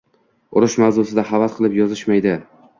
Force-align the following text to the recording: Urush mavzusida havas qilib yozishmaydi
Urush 0.61 0.77
mavzusida 0.85 1.27
havas 1.29 1.55
qilib 1.61 1.79
yozishmaydi 1.83 2.37